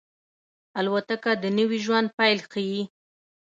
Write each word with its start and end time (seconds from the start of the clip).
الوتکه 0.79 1.31
د 1.43 1.45
نوي 1.57 1.79
ژوند 1.85 2.07
پیل 2.17 2.39
ښيي. 2.51 2.81